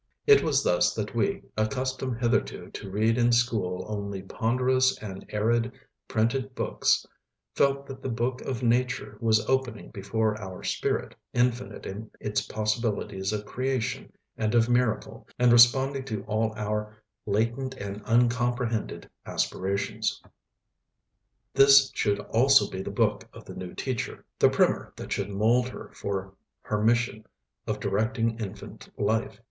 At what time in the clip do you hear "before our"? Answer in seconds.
9.91-10.63